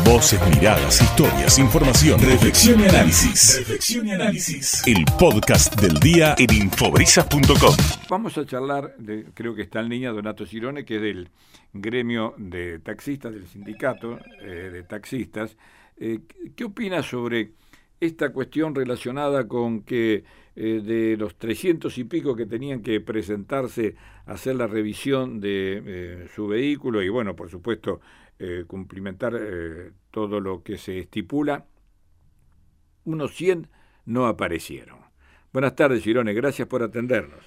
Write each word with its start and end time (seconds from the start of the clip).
Voces, 0.00 0.40
miradas, 0.48 1.00
historias, 1.00 1.58
información, 1.58 2.18
reflexión 2.18 2.80
y 2.80 2.84
análisis. 2.84 3.58
Reflexión 3.58 4.08
y 4.08 4.12
análisis. 4.12 4.82
El 4.86 5.04
podcast 5.18 5.80
del 5.80 6.00
día 6.00 6.34
en 6.38 6.52
infobrisas.com. 6.52 7.76
Vamos 8.08 8.36
a 8.38 8.46
charlar, 8.46 8.96
de, 8.96 9.26
creo 9.34 9.54
que 9.54 9.62
está 9.62 9.80
en 9.80 9.90
línea 9.90 10.10
Donato 10.10 10.46
Girone, 10.46 10.84
que 10.84 10.96
es 10.96 11.02
del 11.02 11.28
gremio 11.72 12.34
de 12.38 12.78
taxistas, 12.78 13.32
del 13.32 13.46
sindicato 13.46 14.18
eh, 14.40 14.70
de 14.72 14.82
taxistas. 14.82 15.56
Eh, 15.98 16.20
¿Qué 16.56 16.64
opina 16.64 17.02
sobre 17.02 17.52
esta 18.00 18.32
cuestión 18.32 18.74
relacionada 18.74 19.46
con 19.46 19.82
que 19.82 20.24
eh, 20.56 20.82
de 20.84 21.16
los 21.16 21.36
300 21.36 21.96
y 21.96 22.04
pico 22.04 22.34
que 22.34 22.44
tenían 22.44 22.82
que 22.82 23.00
presentarse 23.00 23.94
a 24.26 24.32
hacer 24.32 24.56
la 24.56 24.66
revisión 24.66 25.40
de 25.40 25.82
eh, 25.84 26.28
su 26.34 26.46
vehículo 26.46 27.02
y 27.02 27.08
bueno, 27.08 27.36
por 27.36 27.48
supuesto, 27.48 28.00
eh, 28.42 28.64
cumplimentar 28.66 29.32
todo 30.10 30.40
lo 30.40 30.62
que 30.62 30.76
se 30.76 30.98
estipula, 30.98 31.64
unos 33.04 33.34
100 33.34 33.68
no 34.06 34.26
aparecieron. 34.26 34.98
Buenas 35.52 35.74
tardes, 35.74 36.02
Girone, 36.02 36.34
gracias 36.34 36.68
por 36.68 36.82
atendernos. 36.82 37.40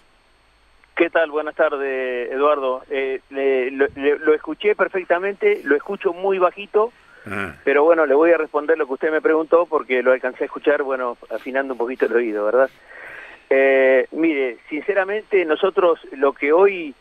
¿Qué 0.96 1.10
tal? 1.10 1.30
Buenas 1.30 1.56
tardes, 1.56 2.32
Eduardo. 2.32 2.84
lo 2.90 4.34
escuché 4.34 4.76
perfectamente, 4.76 5.62
lo 5.64 5.76
escucho 5.76 6.14
muy 6.14 6.40
bajito 6.40 6.92
Ah. 7.28 7.56
Pero 7.64 7.84
bueno, 7.84 8.06
le 8.06 8.14
voy 8.14 8.32
a 8.32 8.38
responder 8.38 8.78
lo 8.78 8.86
que 8.86 8.94
usted 8.94 9.12
me 9.12 9.22
preguntó 9.22 9.66
porque 9.66 10.04
lo 10.04 10.12
alcancé 10.12 10.44
a 10.44 10.46
escuchar, 10.46 10.84
bueno, 10.84 11.18
afinando 11.32 11.74
un 11.74 11.78
poquito 11.78 12.06
el 12.06 12.14
oído, 12.14 12.46
¿verdad? 12.46 12.70
Eh, 13.50 14.08
mire, 14.12 14.58
sinceramente 14.70 15.44
nosotros 15.46 16.00
lo 16.12 16.34
que 16.34 16.52
hoy 16.52 16.94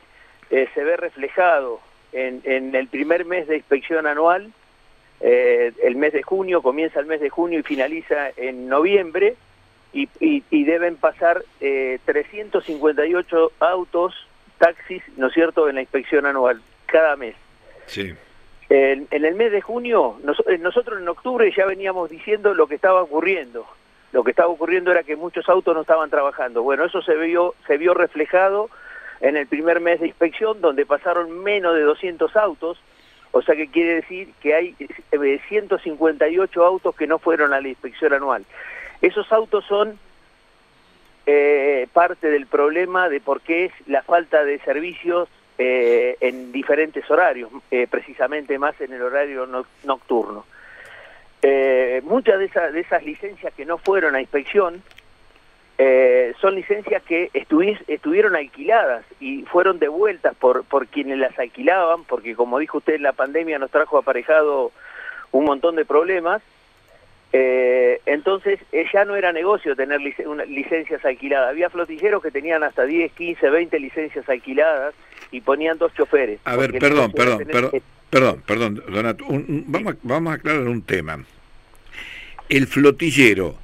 eh, 0.51 0.69
se 0.75 0.85
ve 0.85 0.97
reflejado 0.97 1.81
en, 2.15 2.75
el 2.75 2.89
primer 2.89 3.25
mes 3.25 3.47
de 3.47 3.57
inspección 3.57 4.07
anual, 4.07 4.53
eh, 5.21 5.73
el 5.83 5.97
mes 5.97 6.13
de 6.13 6.23
junio, 6.23 6.63
comienza 6.63 7.01
el 7.01 7.07
mes 7.07 7.21
de 7.21 7.31
junio 7.31 7.59
y 7.59 7.63
finaliza 7.63 8.31
en 8.37 8.69
noviembre, 8.69 9.37
y, 9.93 10.09
y 10.19 10.65
deben 10.65 10.97
pasar 10.97 11.45
358 11.61 13.53
autos, 13.61 14.27
taxis, 14.59 15.03
¿no 15.17 15.29
es 15.29 15.35
cierto?, 15.35 15.69
en 15.69 15.77
la 15.77 15.83
inspección 15.83 16.27
anual, 16.27 16.61
cada 16.87 17.15
mes. 17.15 17.37
Sí. 17.87 18.13
En, 18.69 19.07
el 19.11 19.35
mes 19.35 19.53
de 19.53 19.61
junio, 19.61 20.17
eh, 20.49 20.59
nosotros 20.59 21.01
en 21.01 21.09
octubre 21.09 21.53
ya 21.57 21.67
veníamos 21.67 22.11
diciendo 22.11 22.55
lo 22.55 22.67
que 22.67 22.75
estaba 22.75 23.03
ocurriendo. 23.03 23.67
Lo 24.13 24.25
que 24.25 24.31
estaba 24.31 24.49
ocurriendo 24.49 24.91
era 24.91 25.03
que 25.03 25.17
muchos 25.17 25.49
autos 25.49 25.75
no 25.75 25.83
estaban 25.83 26.09
trabajando. 26.09 26.63
Bueno, 26.63 26.85
eso 26.85 27.03
se 27.03 27.15
vio, 27.17 27.55
se 27.67 27.77
vio 27.77 27.95
reflejado 27.95 28.71
en 29.25 29.39
el 29.39 29.47
primer 29.47 29.81
mes 29.81 30.01
de 30.01 30.07
inspección, 30.07 30.61
donde 30.61 30.85
pasaron 30.85 31.43
menos 31.43 31.75
de 31.75 31.81
200 31.81 32.37
autos, 32.37 32.79
o 33.33 33.41
sea 33.41 33.57
que 33.57 33.69
quiere 33.69 33.95
decir 33.95 34.29
que 34.43 34.55
hay 34.55 34.77
158 35.49 36.61
eh, 36.61 36.67
autos 36.67 36.95
que 36.95 37.07
no 37.07 37.19
fueron 37.19 37.55
a 37.55 37.61
la 37.61 37.69
inspección 37.69 38.13
anual. 38.13 38.45
Esos 39.01 39.33
autos 39.33 39.65
son 39.65 39.99
eh, 41.25 41.89
parte 41.95 42.31
del 42.31 42.47
problema 42.47 43.09
de 43.09 43.21
por 43.21 43.41
qué 43.41 43.65
es 43.65 43.73
la 43.87 44.03
falta 44.03 44.45
de 44.45 44.59
servicios 44.59 45.31
eh, 45.57 46.19
en 46.21 46.53
diferentes 46.53 47.11
horarios, 47.11 47.51
precisamente 47.91 48.59
más 48.59 48.79
en 48.83 48.93
el 48.93 49.01
horario 49.01 49.49
nocturno. 49.85 50.45
Eh, 51.41 52.01
muchas 52.05 52.39
de, 52.39 52.47
esas 52.47 52.73
de 52.73 52.81
esas 52.81 53.05
licencias 53.05 53.53
que 53.55 53.65
no 53.65 53.79
fueron 53.79 54.15
a 54.15 54.21
inspección 54.21 54.83
son 56.41 56.55
licencias 56.55 57.03
que 57.03 57.31
estuvieron 57.33 58.37
alquiladas 58.37 59.05
y 59.21 59.43
fueron 59.43 59.79
devueltas 59.79 60.35
por, 60.37 60.65
por 60.65 60.87
quienes 60.87 61.19
las 61.19 61.39
alquilaban, 61.39 62.05
porque 62.05 62.35
como 62.35 62.59
dijo 62.59 62.79
usted, 62.79 63.01
la 63.01 63.13
pandemia 63.13 63.59
nos 63.59 63.71
trajo 63.71 63.99
aparejado 63.99 64.73
un 65.33 65.45
montón 65.45 65.77
de 65.77 65.85
problemas 65.85 66.43
eh, 67.37 68.01
entonces 68.07 68.61
eh, 68.71 68.85
ya 68.95 69.05
no 69.05 69.17
era 69.17 69.33
negocio 69.33 69.75
tener 69.75 70.01
licencias 70.01 71.05
alquiladas. 71.05 71.51
Había 71.51 71.69
flotilleros 71.69 72.23
que 72.23 72.31
tenían 72.31 72.63
hasta 72.63 72.85
10, 72.85 73.11
15, 73.11 73.51
20 73.51 73.81
licencias 73.81 74.29
alquiladas 74.29 74.95
y 75.33 75.41
ponían 75.41 75.77
dos 75.77 75.93
choferes. 75.95 76.39
A 76.45 76.55
ver, 76.55 76.71
perdón, 76.79 77.11
perdón, 77.11 77.45
perdón, 77.45 77.83
perdón, 78.09 78.43
perdón, 78.47 78.85
Donato, 78.89 79.25
vamos, 79.29 79.97
vamos 80.05 80.33
a 80.33 80.37
aclarar 80.37 80.69
un 80.69 80.83
tema. 80.83 81.25
El 82.49 82.69
flotillero, 82.69 83.57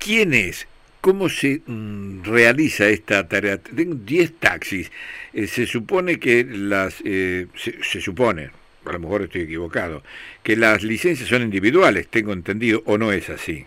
¿quién 0.00 0.34
es? 0.34 0.66
¿Cómo 1.00 1.28
se 1.28 1.62
mm, 1.64 2.24
realiza 2.24 2.88
esta 2.88 3.28
tarea? 3.28 3.58
Tengo 3.58 3.94
10 3.94 4.34
taxis. 4.40 4.90
Eh, 5.32 5.46
se 5.46 5.66
supone 5.66 6.18
que 6.18 6.44
las... 6.44 6.94
se 6.94 8.00
supone, 8.00 8.50
a 8.84 8.92
lo 8.92 8.98
mejor 8.98 9.22
estoy 9.22 9.42
equivocado, 9.42 10.02
que 10.42 10.56
las 10.56 10.82
licencias 10.82 11.28
son 11.28 11.42
individuales, 11.42 12.08
tengo 12.08 12.32
entendido, 12.32 12.82
o 12.86 12.98
no 12.98 13.12
es 13.12 13.30
así. 13.30 13.66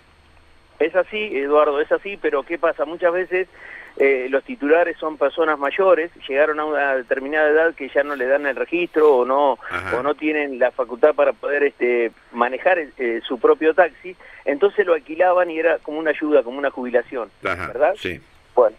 Es 0.80 0.94
así, 0.96 1.38
Eduardo, 1.38 1.80
es 1.80 1.92
así, 1.92 2.18
pero 2.22 2.44
¿qué 2.44 2.58
pasa? 2.58 2.84
Muchas 2.84 3.14
veces 3.14 3.48
eh, 3.98 4.28
los 4.30 4.44
titulares 4.44 4.98
son 4.98 5.18
personas 5.18 5.60
mayores, 5.60 6.12
llegaron 6.28 6.60
a 6.60 6.66
una 6.66 6.96
determinada 6.96 7.50
edad 7.50 7.76
que 7.76 7.90
ya 7.90 8.04
no 8.04 8.16
le 8.16 8.26
dan 8.26 8.46
el 8.46 8.56
registro 8.56 9.18
o 9.18 9.26
no 9.26 9.60
o 9.96 10.04
no 10.04 10.16
tienen 10.16 10.58
la 10.60 10.72
facultad 10.72 11.14
para 11.14 11.34
poder 11.34 11.64
este 11.64 12.12
manejar 12.32 12.80
eh, 12.80 13.22
su 13.28 13.40
propio 13.40 13.74
taxi, 13.74 14.16
entonces 14.46 14.86
lo 14.86 14.94
alquilaban 14.94 15.52
y 15.52 15.60
era 15.60 15.78
como 15.80 16.00
una 16.00 16.10
ayuda, 16.10 16.44
como 16.44 16.58
una 16.58 16.72
jubilación, 16.72 17.30
¿verdad? 17.42 17.94
Sí. 17.98 18.20
Bueno, 18.56 18.76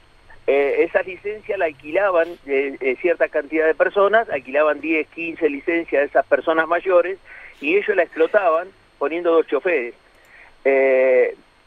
eh, 0.47 0.85
esa 0.85 1.03
licencia 1.03 1.57
la 1.57 1.67
alquilaban 1.67 2.29
eh, 2.47 2.77
eh, 2.81 2.97
cierta 3.01 3.29
cantidad 3.29 3.67
de 3.67 3.75
personas, 3.75 4.29
alquilaban 4.29 4.81
10, 4.81 5.09
15 5.09 5.49
licencias 5.49 6.03
de 6.03 6.07
esas 6.07 6.27
personas 6.27 6.69
mayores 6.69 7.19
y 7.63 7.77
ellos 7.77 7.97
la 7.97 8.03
explotaban 8.03 8.69
poniendo 8.99 9.33
dos 9.33 9.47
choferes. 9.47 9.95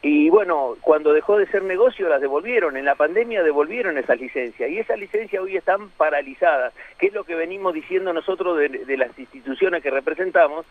Y 0.09 0.29
bueno, 0.29 0.77
cuando 0.79 1.11
dejó 1.11 1.37
de 1.37 1.47
ser 1.47 1.63
negocio 1.63 2.07
las 2.07 2.21
devolvieron, 2.21 2.77
en 2.77 2.85
la 2.85 2.95
pandemia 2.95 3.43
devolvieron 3.43 3.97
esas 3.97 4.17
licencias. 4.17 4.69
Y 4.69 4.79
esas 4.79 4.97
licencias 4.97 5.43
hoy 5.43 5.57
están 5.57 5.89
paralizadas, 5.89 6.73
que 6.97 7.07
es 7.07 7.13
lo 7.13 7.25
que 7.25 7.35
venimos 7.35 7.73
diciendo 7.73 8.13
nosotros 8.13 8.57
de, 8.57 8.95
las 8.95 9.19
instituciones 9.19 9.83
que 9.83 9.89
representamos, 9.89 10.65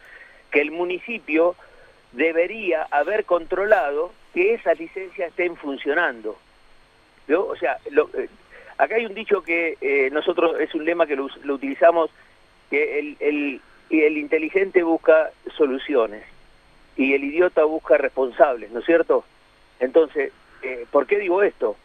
que 0.51 0.63
el 0.63 0.71
municipio 0.71 1.55
debería 2.13 2.87
haber 2.91 3.27
controlado 3.27 4.11
que 4.33 4.55
esas 4.55 4.79
licencias 4.81 5.29
estén 5.29 5.55
funcionando. 5.57 6.39
O 7.29 7.57
sea, 7.57 7.77
eh, 7.85 8.29
acá 8.79 8.95
hay 8.95 9.05
un 9.05 9.13
dicho 9.13 9.43
que 9.43 9.77
eh, 9.83 10.09
nosotros 10.13 10.59
es 10.61 10.75
un 10.75 10.87
lema 10.87 11.07
que 11.07 11.17
lo, 11.17 11.29
utilizamos, 11.53 12.09
que 12.71 12.99
el, 13.01 13.61
el, 13.91 14.17
inteligente 14.17 14.83
busca 14.83 15.31
soluciones 15.59 16.25
y 16.97 17.13
el 17.15 17.25
idiota 17.25 17.65
busca 17.65 17.99
responsables, 17.99 18.71
¿no 18.71 18.81
es 18.81 18.87
cierto? 18.87 19.25
Entonces, 19.81 20.33
eh, 20.63 20.87
¿por 20.91 21.07
qué 21.07 21.19
digo 21.19 21.43
esto? 21.43 21.77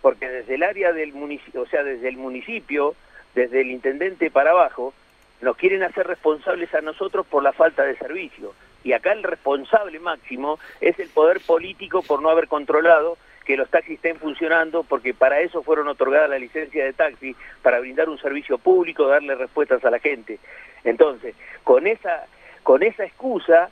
Porque 0.00 0.28
desde 0.28 0.54
el 0.54 0.62
área 0.62 0.92
del 0.92 1.12
municipio, 1.12 1.62
o 1.62 1.66
sea, 1.66 1.82
desde 1.82 2.08
el 2.08 2.16
municipio, 2.16 2.94
desde 3.34 3.60
el 3.60 3.70
intendente 3.70 4.30
para 4.30 4.52
abajo, 4.52 4.94
nos 5.40 5.56
quieren 5.56 5.82
hacer 5.82 6.06
responsables 6.06 6.72
a 6.74 6.80
nosotros 6.80 7.26
por 7.26 7.42
la 7.42 7.52
falta 7.52 7.84
de 7.84 7.96
servicio. 7.96 8.54
Y 8.84 8.92
acá 8.92 9.12
el 9.12 9.22
responsable 9.22 9.98
máximo 9.98 10.58
es 10.80 10.98
el 10.98 11.08
poder 11.08 11.40
político 11.40 12.02
por 12.02 12.22
no 12.22 12.30
haber 12.30 12.48
controlado 12.48 13.18
que 13.44 13.56
los 13.56 13.68
taxis 13.68 13.96
estén 13.96 14.16
funcionando, 14.16 14.84
porque 14.84 15.12
para 15.12 15.40
eso 15.40 15.62
fueron 15.62 15.88
otorgadas 15.88 16.30
la 16.30 16.38
licencia 16.38 16.84
de 16.84 16.92
taxi, 16.92 17.34
para 17.62 17.80
brindar 17.80 18.08
un 18.08 18.18
servicio 18.18 18.58
público, 18.58 19.08
darle 19.08 19.34
respuestas 19.34 19.84
a 19.84 19.90
la 19.90 19.98
gente. 19.98 20.38
Entonces, 20.84 21.34
con 21.64 21.86
esa, 21.86 22.26
con 22.62 22.82
esa 22.82 23.04
excusa, 23.04 23.70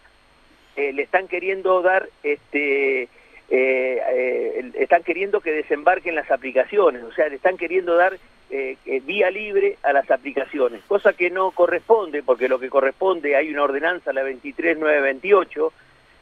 eh, 0.79 0.93
le 0.93 1.03
están 1.03 1.27
queriendo 1.27 1.83
dar, 1.83 2.09
este, 2.23 3.03
eh, 3.03 3.09
eh, 3.51 4.71
están 4.75 5.03
queriendo 5.03 5.41
que 5.41 5.51
desembarquen 5.51 6.15
las 6.15 6.31
aplicaciones, 6.31 7.03
o 7.03 7.13
sea, 7.13 7.29
le 7.29 7.35
están 7.35 7.57
queriendo 7.57 7.97
dar 7.97 8.17
vía 9.05 9.31
libre 9.31 9.77
a 9.83 9.93
las 9.93 10.09
aplicaciones, 10.09 10.81
cosa 10.87 11.15
que 11.15 11.31
no 11.31 11.51
corresponde, 11.51 12.23
porque 12.23 12.49
lo 12.49 12.61
que 12.61 12.71
corresponde, 12.71 13.35
hay 13.35 13.51
una 13.51 13.65
ordenanza, 13.65 14.13
la 14.13 14.23
23928, 14.23 15.73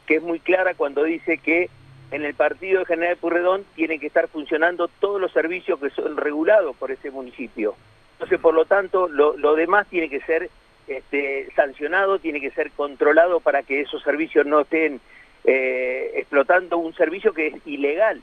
que 0.07 0.17
es 0.17 0.23
muy 0.23 0.41
clara 0.41 0.73
cuando 0.73 1.05
dice 1.05 1.37
que 1.37 1.69
en 2.11 2.25
el 2.25 2.33
partido 2.33 2.79
de 2.79 2.87
General 2.87 3.17
Purredón 3.19 3.63
tienen 3.75 4.01
que 4.01 4.07
estar 4.07 4.27
funcionando 4.27 4.89
todos 4.89 5.21
los 5.21 5.33
servicios 5.33 5.79
que 5.79 5.91
son 5.91 6.17
regulados 6.17 6.75
por 6.77 6.91
ese 6.91 7.11
municipio. 7.11 7.77
Entonces, 8.13 8.41
por 8.41 8.55
lo 8.55 8.65
tanto, 8.65 9.07
lo, 9.09 9.55
demás 9.55 9.87
tiene 9.89 10.09
que 10.09 10.21
ser 10.21 10.49
este, 10.89 11.49
sancionado, 11.57 12.19
tiene 12.19 12.41
que 12.41 12.51
ser 12.51 12.71
controlado 12.73 13.41
para 13.41 13.63
que 13.63 13.81
esos 13.81 14.03
servicios 14.03 14.47
no 14.47 14.61
estén 14.61 15.01
eh, 15.45 16.13
explotando 16.15 16.79
un 16.79 16.95
servicio 16.95 17.33
que 17.33 17.49
es 17.49 17.55
ilegal. 17.67 18.23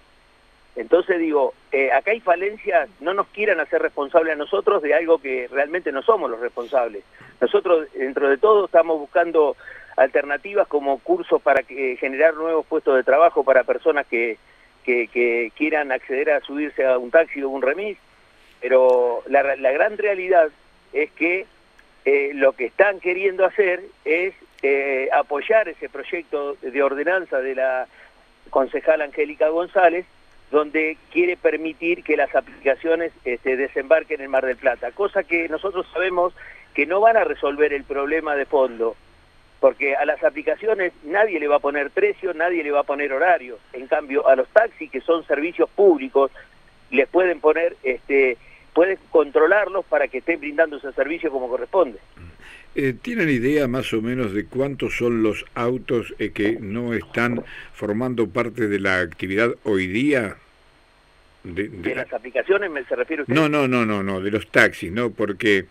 Entonces 0.75 1.19
digo, 1.19 1.54
eh, 1.71 1.92
acá 1.92 2.12
hay 2.12 2.19
falencias, 2.19 2.89
no 3.00 3.13
nos 3.13 3.27
quieran 3.27 3.60
hacer 3.60 3.81
responsables 3.81 4.33
a 4.33 4.38
nosotros 4.38 4.81
de 4.81 4.94
algo 4.94 5.19
que 5.19 5.48
realmente 5.51 5.92
no 5.92 6.01
somos 6.01 6.31
los 6.31 6.39
responsables. 6.39 7.04
Nosotros, 7.39 7.88
dentro 7.94 8.27
de 8.27 8.38
todo, 8.38 8.65
estamos 8.65 9.00
buscando 9.00 9.56
alternativas 9.95 10.68
como 10.68 10.98
cursos 11.00 11.42
para 11.42 11.62
que, 11.62 11.98
generar 11.98 12.33
nuevos 12.33 12.65
puestos 12.65 12.95
de 12.95 13.04
trabajo 13.04 13.44
para 13.44 13.63
personas 13.63 14.07
que, 14.07 14.38
que, 14.83 15.51
quieran 15.56 15.92
acceder 15.92 16.31
a 16.31 16.42
subirse 16.42 16.86
a 16.86 16.98
un 16.98 17.12
taxi 17.12 17.44
o 17.44 17.50
un 17.50 17.62
remis, 17.62 17.98
pero 18.60 19.21
la, 19.27 19.56
la 19.56 19.71
gran 19.71 19.98
realidad 19.98 20.50
es 20.94 21.12
que 21.12 21.45
eh, 22.05 22.31
lo 22.33 22.53
que 22.53 22.65
están 22.65 23.00
queriendo 23.00 23.45
hacer 23.45 23.81
es 24.05 24.33
eh, 24.61 25.09
apoyar 25.13 25.69
ese 25.69 25.89
proyecto 25.89 26.55
de 26.61 26.83
ordenanza 26.83 27.39
de 27.39 27.55
la 27.55 27.88
concejal 28.50 29.01
Angélica 29.01 29.50
González, 29.50 30.05
donde 30.51 30.97
quiere 31.11 31.35
permitir 31.35 32.03
que 32.03 32.15
las 32.15 32.33
aplicaciones 32.35 33.11
este, 33.25 33.57
desembarquen 33.57 34.21
en 34.21 34.29
Mar 34.29 34.45
del 34.45 34.57
Plata, 34.57 34.91
cosa 34.91 35.23
que 35.23 35.50
nosotros 35.50 35.88
sabemos 35.91 36.33
que 36.73 36.85
no 36.85 37.01
van 37.01 37.17
a 37.17 37.23
resolver 37.23 37.73
el 37.73 37.83
problema 37.83 38.35
de 38.35 38.45
fondo, 38.45 38.95
porque 39.59 39.95
a 39.95 40.05
las 40.05 40.23
aplicaciones 40.23 40.94
nadie 41.03 41.39
le 41.39 41.47
va 41.47 41.55
a 41.55 41.59
poner 41.59 41.89
precio, 41.89 42.33
nadie 42.33 42.63
le 42.63 42.71
va 42.71 42.81
a 42.81 42.83
poner 42.83 43.13
horario, 43.13 43.57
en 43.73 43.88
cambio 43.88 44.27
a 44.27 44.35
los 44.35 44.47
taxis, 44.50 44.91
que 44.91 45.01
son 45.01 45.25
servicios 45.25 45.69
públicos, 45.69 46.31
les 46.91 47.07
pueden 47.07 47.39
poner, 47.39 47.75
este, 47.81 48.38
pueden 48.74 48.98
controlarlos 49.10 49.86
para 49.86 50.08
que 50.08 50.20
estén 50.20 50.40
brindando 50.40 50.78
ese 50.78 50.92
servicio 50.94 51.31
como 51.31 51.48
corresponde. 51.48 52.00
Eh, 52.75 52.94
¿Tienen 53.00 53.30
idea 53.30 53.68
más 53.68 53.94
o 53.94 54.02
menos 54.02 54.34
de 54.34 54.46
cuántos 54.46 54.98
son 54.98 55.22
los 55.22 55.46
autos 55.54 56.14
eh, 56.18 56.31
que 56.31 56.58
no 56.60 56.94
están 56.94 57.44
formando 57.74 58.28
parte 58.28 58.68
de 58.68 58.80
la 58.80 59.00
actividad 59.00 59.52
hoy 59.64 59.86
día? 59.88 60.38
De, 61.44 61.70
las 61.94 62.12
aplicaciones 62.12 62.72
me 62.72 62.86
se 62.86 62.96
refiere 62.96 63.24
usted? 63.24 63.34
No, 63.34 63.50
no, 63.50 63.68
no, 63.68 63.86
no, 63.86 64.02
no, 64.02 64.22
de 64.22 64.31
los 64.31 64.48
taxis, 64.48 64.92
¿no? 64.92 65.12
Porque 65.12 65.66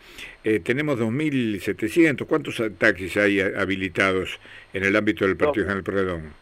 eh, 0.44 0.60
tenemos 0.60 1.00
2.700, 1.00 2.26
¿cuántos 2.26 2.62
taxis 2.78 3.16
hay 3.16 3.40
habilitados 3.40 4.38
en 4.74 4.84
el 4.84 4.94
ámbito 4.94 5.26
del 5.26 5.36
Partido 5.36 5.64
General 5.64 5.82
Perdón? 5.82 6.41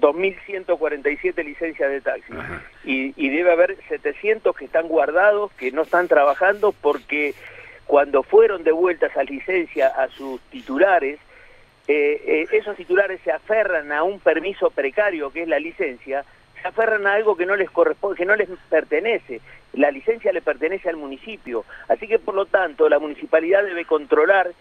2.147 0.00 1.44
licencias 1.44 1.90
de 1.90 2.00
taxi. 2.00 2.32
Y, 2.84 3.12
y 3.16 3.28
debe 3.30 3.52
haber 3.52 3.76
700 3.88 4.56
que 4.56 4.64
están 4.64 4.88
guardados, 4.88 5.52
que 5.52 5.70
no 5.72 5.82
están 5.82 6.08
trabajando 6.08 6.72
porque 6.72 7.34
cuando 7.86 8.22
fueron 8.22 8.64
devueltas 8.64 9.16
a 9.16 9.22
licencia 9.22 9.88
a 9.88 10.08
sus 10.08 10.40
titulares, 10.50 11.18
eh, 11.88 12.22
eh, 12.24 12.46
esos 12.52 12.76
titulares 12.76 13.20
se 13.24 13.32
aferran 13.32 13.90
a 13.92 14.02
un 14.02 14.20
permiso 14.20 14.70
precario 14.70 15.30
que 15.30 15.42
es 15.42 15.48
la 15.48 15.58
licencia, 15.58 16.24
se 16.60 16.68
aferran 16.68 17.06
a 17.06 17.14
algo 17.14 17.36
que 17.36 17.44
no 17.44 17.56
les 17.56 17.70
corresponde, 17.70 18.16
que 18.16 18.24
no 18.24 18.36
les 18.36 18.48
pertenece. 18.70 19.40
La 19.72 19.90
licencia 19.90 20.32
le 20.32 20.42
pertenece 20.42 20.88
al 20.88 20.96
municipio, 20.96 21.64
así 21.88 22.06
que 22.06 22.18
por 22.18 22.34
lo 22.34 22.46
tanto 22.46 22.88
la 22.88 22.98
municipalidad 22.98 23.64
debe 23.64 23.84
controlar 23.84 24.52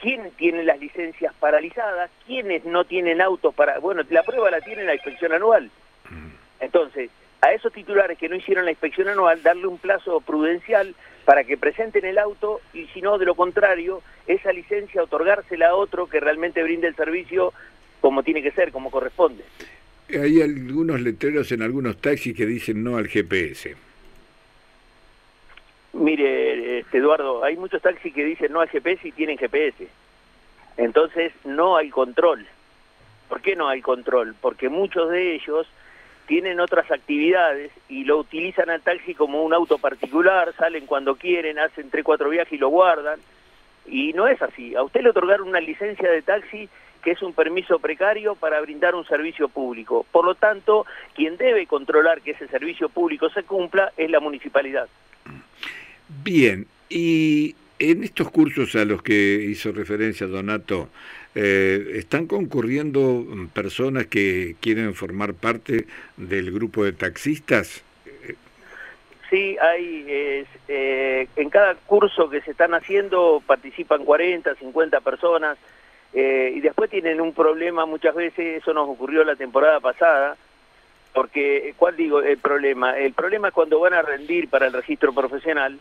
quién 0.00 0.30
tiene 0.36 0.64
las 0.64 0.78
licencias 0.78 1.34
paralizadas, 1.38 2.10
quiénes 2.26 2.64
no 2.64 2.84
tienen 2.84 3.20
autos 3.20 3.54
para... 3.54 3.78
Bueno, 3.78 4.02
la 4.10 4.22
prueba 4.22 4.50
la 4.50 4.60
tiene 4.60 4.84
la 4.84 4.94
inspección 4.94 5.32
anual. 5.32 5.70
Mm. 6.10 6.28
Entonces, 6.60 7.10
a 7.40 7.52
esos 7.52 7.72
titulares 7.72 8.18
que 8.18 8.28
no 8.28 8.36
hicieron 8.36 8.64
la 8.64 8.70
inspección 8.70 9.08
anual, 9.08 9.42
darle 9.42 9.66
un 9.66 9.78
plazo 9.78 10.20
prudencial 10.20 10.94
para 11.24 11.44
que 11.44 11.56
presenten 11.56 12.04
el 12.04 12.18
auto 12.18 12.60
y 12.72 12.86
si 12.86 13.02
no, 13.02 13.18
de 13.18 13.26
lo 13.26 13.34
contrario, 13.34 14.02
esa 14.26 14.52
licencia 14.52 15.02
otorgársela 15.02 15.68
a 15.68 15.74
otro 15.74 16.06
que 16.06 16.20
realmente 16.20 16.62
brinde 16.62 16.86
el 16.86 16.94
servicio 16.94 17.52
como 18.00 18.22
tiene 18.22 18.42
que 18.42 18.52
ser, 18.52 18.70
como 18.70 18.90
corresponde. 18.90 19.44
Hay 20.08 20.40
algunos 20.40 21.00
letreros 21.00 21.50
en 21.50 21.62
algunos 21.62 22.00
taxis 22.00 22.36
que 22.36 22.46
dicen 22.46 22.84
no 22.84 22.96
al 22.96 23.08
GPS. 23.08 23.74
Mire, 25.94 26.78
este, 26.80 26.85
Eduardo, 26.96 27.44
hay 27.44 27.56
muchos 27.56 27.82
taxis 27.82 28.12
que 28.14 28.24
dicen 28.24 28.52
no 28.52 28.60
al 28.60 28.68
GPS 28.68 29.06
y 29.06 29.12
tienen 29.12 29.38
GPS. 29.38 29.88
Entonces 30.76 31.32
no 31.44 31.76
hay 31.76 31.90
control. 31.90 32.46
¿Por 33.28 33.40
qué 33.40 33.56
no 33.56 33.68
hay 33.68 33.82
control? 33.82 34.34
Porque 34.40 34.68
muchos 34.68 35.10
de 35.10 35.34
ellos 35.34 35.66
tienen 36.26 36.60
otras 36.60 36.90
actividades 36.90 37.70
y 37.88 38.04
lo 38.04 38.18
utilizan 38.18 38.70
al 38.70 38.82
taxi 38.82 39.14
como 39.14 39.44
un 39.44 39.54
auto 39.54 39.78
particular, 39.78 40.52
salen 40.56 40.86
cuando 40.86 41.16
quieren, 41.16 41.58
hacen 41.58 41.90
tres, 41.90 42.04
cuatro 42.04 42.28
viajes 42.30 42.52
y 42.52 42.58
lo 42.58 42.68
guardan. 42.68 43.20
Y 43.86 44.12
no 44.12 44.26
es 44.26 44.40
así. 44.42 44.74
A 44.74 44.82
usted 44.82 45.02
le 45.02 45.10
otorgaron 45.10 45.48
una 45.48 45.60
licencia 45.60 46.10
de 46.10 46.22
taxi 46.22 46.68
que 47.02 47.12
es 47.12 47.22
un 47.22 47.34
permiso 47.34 47.78
precario 47.78 48.34
para 48.34 48.60
brindar 48.60 48.96
un 48.96 49.06
servicio 49.06 49.48
público. 49.48 50.04
Por 50.10 50.24
lo 50.24 50.34
tanto, 50.34 50.86
quien 51.14 51.36
debe 51.36 51.66
controlar 51.66 52.20
que 52.20 52.32
ese 52.32 52.48
servicio 52.48 52.88
público 52.88 53.28
se 53.30 53.44
cumpla 53.44 53.92
es 53.96 54.10
la 54.10 54.18
municipalidad. 54.18 54.88
Bien, 56.08 56.66
y 56.88 57.54
en 57.78 58.04
estos 58.04 58.30
cursos 58.30 58.74
a 58.76 58.84
los 58.84 59.02
que 59.02 59.14
hizo 59.14 59.72
referencia 59.72 60.26
Donato, 60.26 60.88
eh, 61.34 61.92
¿están 61.94 62.26
concurriendo 62.26 63.26
personas 63.52 64.06
que 64.06 64.56
quieren 64.60 64.94
formar 64.94 65.34
parte 65.34 65.86
del 66.16 66.50
grupo 66.50 66.84
de 66.84 66.92
taxistas? 66.92 67.82
Sí, 69.28 69.56
hay, 69.60 70.04
eh, 70.68 71.28
en 71.36 71.50
cada 71.50 71.74
curso 71.74 72.30
que 72.30 72.40
se 72.42 72.52
están 72.52 72.74
haciendo 72.74 73.42
participan 73.44 74.04
40, 74.04 74.54
50 74.54 75.00
personas 75.00 75.58
eh, 76.14 76.52
y 76.54 76.60
después 76.60 76.88
tienen 76.88 77.20
un 77.20 77.34
problema 77.34 77.84
muchas 77.84 78.14
veces, 78.14 78.62
eso 78.62 78.72
nos 78.72 78.88
ocurrió 78.88 79.24
la 79.24 79.36
temporada 79.36 79.80
pasada, 79.80 80.36
porque, 81.12 81.74
¿cuál 81.76 81.96
digo 81.96 82.22
el 82.22 82.38
problema? 82.38 82.96
El 82.96 83.12
problema 83.12 83.48
es 83.48 83.54
cuando 83.54 83.80
van 83.80 83.94
a 83.94 84.02
rendir 84.02 84.48
para 84.48 84.68
el 84.68 84.72
registro 84.72 85.12
profesional, 85.12 85.78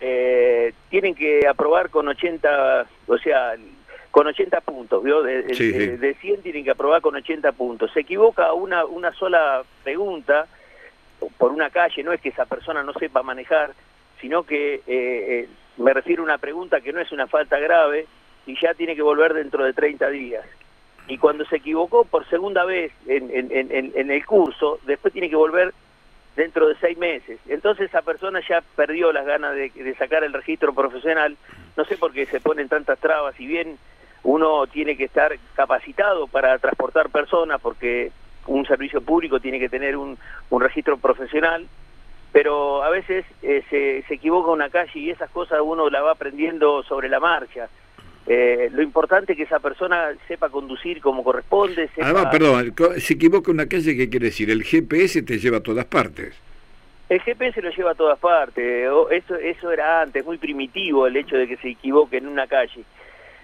eh, 0.00 0.72
tienen 0.90 1.14
que 1.14 1.46
aprobar 1.46 1.90
con 1.90 2.08
80, 2.08 2.86
o 3.06 3.18
sea, 3.18 3.54
con 4.10 4.26
80 4.26 4.60
puntos, 4.60 5.02
¿vio? 5.02 5.22
De, 5.22 5.42
de, 5.42 6.14
100 6.14 6.42
tienen 6.42 6.64
que 6.64 6.70
aprobar 6.70 7.00
con 7.00 7.16
80 7.16 7.52
puntos. 7.52 7.92
Se 7.92 8.00
equivoca 8.00 8.52
una, 8.52 8.84
una 8.84 9.12
sola 9.12 9.62
pregunta 9.82 10.46
por 11.36 11.50
una 11.50 11.70
calle, 11.70 12.02
no 12.04 12.12
es 12.12 12.20
que 12.20 12.28
esa 12.28 12.46
persona 12.46 12.82
no 12.82 12.92
sepa 12.94 13.22
manejar, 13.22 13.72
sino 14.20 14.44
que 14.44 14.74
eh, 14.74 14.82
eh, 14.86 15.48
me 15.76 15.92
refiero 15.92 16.22
a 16.22 16.26
una 16.26 16.38
pregunta 16.38 16.80
que 16.80 16.92
no 16.92 17.00
es 17.00 17.10
una 17.12 17.26
falta 17.26 17.58
grave 17.58 18.06
y 18.46 18.58
ya 18.60 18.74
tiene 18.74 18.94
que 18.94 19.02
volver 19.02 19.34
dentro 19.34 19.64
de 19.64 19.72
30 19.72 20.08
días. 20.10 20.44
Y 21.08 21.18
cuando 21.18 21.44
se 21.46 21.56
equivocó 21.56 22.04
por 22.04 22.28
segunda 22.28 22.64
vez 22.64 22.92
en, 23.06 23.30
en, 23.30 23.50
en, 23.50 23.92
en 23.94 24.10
el 24.10 24.24
curso, 24.26 24.78
después 24.86 25.12
tiene 25.12 25.30
que 25.30 25.36
volver 25.36 25.72
dentro 26.38 26.68
de 26.68 26.76
seis 26.76 26.96
meses. 26.96 27.40
Entonces 27.48 27.88
esa 27.88 28.02
persona 28.02 28.40
ya 28.48 28.62
perdió 28.76 29.12
las 29.12 29.26
ganas 29.26 29.56
de, 29.56 29.94
sacar 29.98 30.22
el 30.22 30.32
registro 30.32 30.72
profesional, 30.72 31.36
no 31.76 31.84
sé 31.84 31.96
por 31.96 32.12
qué 32.12 32.26
se 32.26 32.40
ponen 32.40 32.68
tantas 32.68 33.00
trabas, 33.00 33.34
si 33.34 33.44
bien 33.44 33.76
uno 34.22 34.68
tiene 34.68 34.96
que 34.96 35.04
estar 35.04 35.36
capacitado 35.56 36.28
para 36.28 36.56
transportar 36.58 37.10
personas, 37.10 37.60
porque 37.60 38.12
un 38.46 38.64
servicio 38.66 39.00
público 39.00 39.40
tiene 39.40 39.58
que 39.58 39.68
tener 39.68 39.96
un, 39.96 40.16
registro 40.60 40.96
profesional, 40.96 41.66
pero 42.30 42.84
a 42.84 42.90
veces 42.90 43.26
eh, 43.42 43.64
se, 43.68 44.04
se 44.06 44.14
equivoca 44.14 44.52
una 44.52 44.70
calle 44.70 45.00
y 45.00 45.10
esas 45.10 45.30
cosas 45.30 45.58
uno 45.60 45.90
la 45.90 46.02
va 46.02 46.12
aprendiendo 46.12 46.84
sobre 46.84 47.08
la 47.08 47.18
marcha. 47.18 47.68
Eh, 48.30 48.68
lo 48.72 48.82
importante 48.82 49.32
es 49.32 49.38
que 49.38 49.44
esa 49.44 49.58
persona 49.58 50.10
sepa 50.28 50.50
conducir 50.50 51.00
como 51.00 51.24
corresponde. 51.24 51.88
Además, 51.98 52.26
perdón, 52.26 52.74
se 52.98 53.14
equivoca 53.14 53.50
una 53.50 53.66
calle, 53.66 53.96
¿qué 53.96 54.10
quiere 54.10 54.26
decir? 54.26 54.50
El 54.50 54.64
GPS 54.64 55.22
te 55.22 55.38
lleva 55.38 55.56
a 55.56 55.62
todas 55.62 55.86
partes. 55.86 56.38
El 57.08 57.22
GPS 57.22 57.62
lo 57.62 57.70
lleva 57.70 57.92
a 57.92 57.94
todas 57.94 58.18
partes. 58.18 58.86
Eso, 59.10 59.34
eso 59.36 59.72
era 59.72 60.02
antes, 60.02 60.22
muy 60.26 60.36
primitivo 60.36 61.06
el 61.06 61.16
hecho 61.16 61.36
de 61.36 61.48
que 61.48 61.56
se 61.56 61.70
equivoque 61.70 62.18
en 62.18 62.28
una 62.28 62.46
calle. 62.46 62.84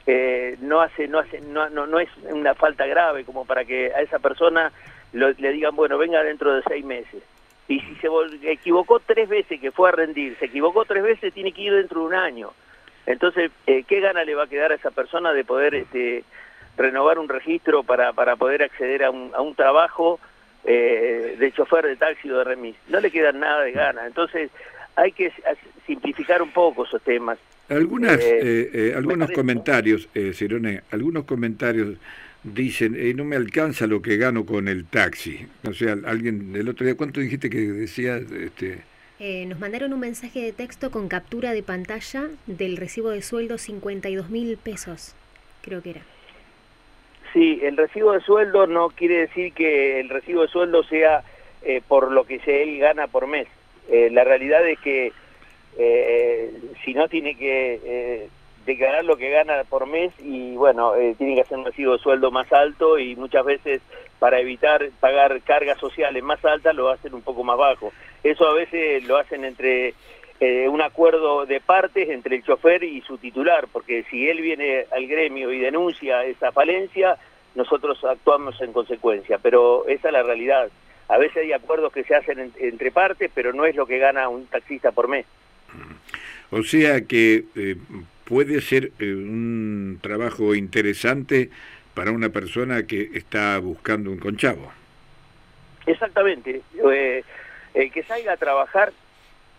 Eh, 0.07 0.59
no 0.61 0.83
hace, 0.83 1.09
no 1.09 1.21
hace, 1.21 1.41
no, 1.41 1.71
no, 1.71 1.99
es 1.99 2.11
una 2.31 2.55
falta 2.55 2.85
grave 2.85 3.25
como 3.25 3.47
para 3.47 3.65
que 3.65 3.91
a 3.95 4.03
esa 4.03 4.19
persona 4.19 4.71
le 5.15 5.53
digan, 5.53 5.75
bueno, 5.75 5.97
venga 5.97 6.23
dentro 6.23 6.55
de 6.55 6.63
seis 6.69 6.85
meses. 6.85 7.23
Y 7.69 7.81
si 7.81 7.95
se 7.95 8.09
equivocó 8.53 9.01
tres 9.01 9.31
veces 9.31 9.59
que 9.59 9.73
fue 9.73 9.89
a 9.89 9.93
rendir, 9.93 10.37
se 10.39 10.45
equivocó 10.45 10.85
tres 10.85 11.03
veces, 11.03 11.33
tiene 11.33 11.53
que 11.53 11.63
ir 11.63 11.73
dentro 11.73 12.01
de 12.01 12.07
un 12.07 12.15
año. 12.15 12.51
Entonces, 13.07 13.51
eh, 13.67 13.85
¿qué 13.87 14.01
gana 14.01 14.25
le 14.25 14.35
va 14.35 14.45
a 14.45 14.49
quedar 14.49 14.73
a 14.73 14.77
esa 14.77 14.91
persona 14.91 15.33
de 15.33 15.45
poder 15.45 15.75
este, 15.75 16.25
renovar 16.77 17.19
un 17.19 17.29
registro 17.29 17.83
para, 17.83 18.13
para 18.13 18.37
poder 18.37 18.63
acceder 18.63 19.05
a 19.05 19.11
un, 19.11 19.31
a 19.35 19.43
un 19.43 19.55
trabajo 19.55 20.19
eh, 20.65 21.37
de 21.39 21.53
chofer 21.53 21.87
de 21.87 21.97
taxi 21.97 22.31
o 22.31 22.39
de 22.39 22.45
remis? 22.45 22.77
No 22.89 23.01
le 23.01 23.11
queda 23.11 23.33
nada 23.33 23.63
de 23.63 23.73
gana. 23.73 24.07
Entonces, 24.07 24.51
hay 24.97 25.13
que 25.13 25.33
simplificar 25.87 26.41
un 26.41 26.51
poco 26.51 26.85
esos 26.85 27.03
temas. 27.03 27.39
Algunas, 27.69 28.19
eh, 28.21 28.93
algunos 28.97 29.31
comentarios, 29.31 30.09
Cirone, 30.33 30.83
algunos 30.91 31.25
comentarios 31.25 31.97
dicen, 32.43 32.97
no 33.17 33.25
me 33.25 33.37
alcanza 33.37 33.87
lo 33.87 34.03
que 34.03 34.17
gano 34.17 34.45
con 34.45 34.69
el 34.69 34.85
taxi. 34.85 35.47
O 35.67 35.73
sea, 35.73 35.97
alguien 36.05 36.55
el 36.55 36.69
otro 36.69 36.85
día, 36.85 36.95
¿cuánto 36.95 37.21
dijiste 37.21 37.49
que 37.49 37.59
decía? 37.59 38.17
Este, 38.17 38.83
eh, 39.21 39.47
nos 39.47 39.61
mandaron 39.61 39.93
un 39.93 40.01
mensaje 40.01 40.41
de 40.41 40.53
texto 40.53 40.91
con 40.91 41.09
captura 41.09 41.53
de 41.53 41.63
pantalla 41.63 42.29
del 42.47 42.77
recibo 42.77 43.11
de 43.11 43.23
sueldo 43.23 43.59
52 43.59 44.29
mil 44.29 44.57
pesos, 44.57 45.15
creo 45.63 45.83
que 45.83 45.91
era. 45.91 46.01
Sí, 47.33 47.61
el 47.63 47.77
recibo 47.77 48.13
de 48.13 48.21
sueldo 48.21 48.67
no 48.67 48.89
quiere 48.91 49.19
decir 49.19 49.53
que 49.53 50.01
el 50.01 50.09
recibo 50.09 50.43
de 50.43 50.49
sueldo 50.49 50.83
sea 50.85 51.23
eh, 51.63 51.81
por 51.87 52.11
lo 52.11 52.25
que 52.25 52.41
él 52.45 52.79
gana 52.79 53.07
por 53.07 53.29
mes. 53.29 53.47
Eh, 53.89 54.09
la 54.11 54.25
realidad 54.25 54.67
es 54.69 54.79
que 54.81 55.13
si 56.85 56.95
no 56.95 57.09
tiene 57.09 57.37
que 57.37 58.29
declarar 58.65 59.05
lo 59.05 59.17
que 59.17 59.31
gana 59.31 59.65
por 59.65 59.87
mes 59.87 60.13
y 60.21 60.55
bueno, 60.55 60.93
tiene 61.19 61.35
que 61.35 61.41
hacer 61.41 61.59
un 61.59 61.65
recibo 61.65 61.95
de 61.95 61.99
sueldo 61.99 62.31
más 62.31 62.53
alto 62.53 62.97
y 62.97 63.17
muchas 63.17 63.45
veces 63.45 63.83
para 64.21 64.39
evitar 64.39 64.89
pagar 65.01 65.41
cargas 65.43 65.79
sociales 65.79 66.23
más 66.23 66.45
altas 66.45 66.77
lo 66.77 66.91
hacen 66.91 67.13
un 67.13 67.23
poco 67.23 67.43
más 67.43 67.59
bajo. 67.59 67.93
Eso 68.25 68.49
a 68.49 68.55
veces 68.55 69.05
lo 69.05 69.19
hacen 69.19 69.45
entre 69.45 69.95
eh, 70.41 70.69
un 70.69 70.83
acuerdo 70.83 71.47
de 71.47 71.61
partes 71.61 72.09
entre 72.09 72.37
el 72.37 72.43
chofer 72.43 72.83
y 72.83 73.01
su 73.03 73.19
titular, 73.19 73.69
porque 73.71 74.05
si 74.11 74.29
él 74.29 74.41
viene 74.41 74.87
al 74.91 75.07
gremio 75.07 75.53
y 75.53 75.61
denuncia 75.61 76.25
esa 76.25 76.51
falencia, 76.51 77.17
nosotros 77.55 78.03
actuamos 78.05 78.61
en 78.61 78.73
consecuencia, 78.73 79.39
pero 79.39 79.87
esa 79.87 80.09
es 80.09 80.13
la 80.13 80.23
realidad. 80.23 80.71
A 81.09 81.19
veces 81.19 81.45
hay 81.45 81.53
acuerdos 81.53 81.93
que 81.93 82.03
se 82.05 82.15
hacen 82.15 82.53
entre 82.59 82.91
partes, 82.91 83.31
pero 83.33 83.53
no 83.53 83.67
es 83.67 83.77
lo 83.77 83.87
que 83.87 83.99
gana 83.99 84.29
un 84.29 84.47
taxista 84.47 84.91
por 84.91 85.07
mes. 85.07 85.27
O 86.51 86.63
sea 86.63 87.03
que 87.03 87.45
eh, 87.55 87.77
puede 88.25 88.61
ser 88.61 88.93
eh, 88.99 89.13
un 89.15 89.99
trabajo 90.01 90.55
interesante 90.55 91.51
para 91.95 92.11
una 92.11 92.31
persona 92.31 92.87
que 92.87 93.11
está 93.15 93.59
buscando 93.59 94.11
un 94.11 94.19
conchavo. 94.19 94.73
Exactamente. 95.87 96.63
Eh, 96.93 97.23
el 97.75 97.93
que 97.93 98.03
salga 98.05 98.33
a 98.33 98.37
trabajar 98.37 98.93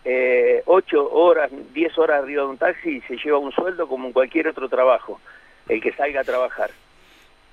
eh, 0.04 0.62
8 0.66 1.12
horas, 1.12 1.50
10 1.72 1.98
horas 1.98 2.22
arriba 2.22 2.42
de 2.42 2.48
un 2.48 2.58
taxi 2.58 3.00
se 3.02 3.16
lleva 3.16 3.38
un 3.38 3.52
sueldo 3.52 3.88
como 3.88 4.06
en 4.06 4.12
cualquier 4.12 4.48
otro 4.48 4.68
trabajo. 4.68 5.20
El 5.68 5.82
que 5.82 5.92
salga 5.92 6.20
a 6.20 6.24
trabajar. 6.24 6.70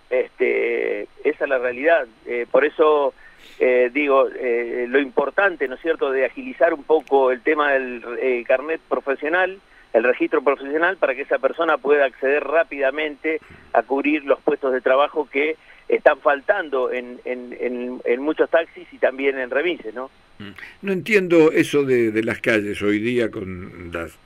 Este, 0.10 1.04
esa 1.24 1.44
es 1.44 1.50
la 1.50 1.58
realidad. 1.58 2.06
Eh, 2.28 2.46
por 2.50 2.64
eso 2.64 3.14
eh, 3.60 3.90
digo, 3.92 4.28
eh, 4.30 4.86
lo 4.88 5.00
importante, 5.00 5.68
¿no 5.68 5.76
es 5.76 5.82
cierto?, 5.82 6.12
de 6.12 6.26
agilizar 6.26 6.74
un 6.74 6.84
poco 6.84 7.32
el 7.32 7.42
tema 7.42 7.74
del 7.74 8.46
carnet 8.48 8.82
profesional, 8.88 9.60
el 9.94 10.04
registro 10.04 10.44
profesional, 10.44 10.98
para 10.98 11.16
que 11.16 11.22
esa 11.22 11.40
persona 11.40 11.78
pueda 11.78 12.06
acceder 12.06 12.44
rápidamente 12.44 13.40
a 13.74 13.84
cubrir 13.84 14.26
los 14.26 14.40
puestos 14.42 14.74
de 14.74 14.82
trabajo 14.82 15.28
que 15.30 15.56
están 15.88 16.20
faltando 16.20 16.92
en, 16.92 17.20
en, 17.26 18.02
en, 18.04 18.22
muchos 18.22 18.50
taxis 18.50 18.88
y 18.92 18.98
también 18.98 19.38
en 19.38 19.50
remises, 19.50 19.94
¿no? 19.94 20.10
Mm. 20.40 20.52
No 20.82 20.92
entiendo 20.92 21.52
eso 21.52 21.84
de, 21.84 22.12
de 22.12 22.24
las 22.24 22.40
calles 22.40 22.82
hoy 22.82 23.00
día 23.00 23.30
con 23.30 23.92
las 23.92 24.18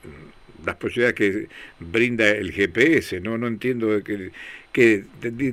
las 0.64 0.76
posibilidades 0.76 1.14
que 1.14 1.46
brinda 1.78 2.28
el 2.28 2.52
GPS, 2.52 3.20
¿no? 3.20 3.38
No 3.38 3.46
entiendo 3.46 4.02
que, 4.02 4.30
que 4.72 5.04